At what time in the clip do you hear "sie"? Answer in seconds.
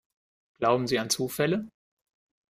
0.87-0.97